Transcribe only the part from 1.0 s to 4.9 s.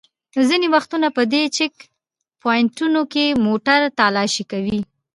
په دې چېک پواینټونو کې موټر تالاشي کوي.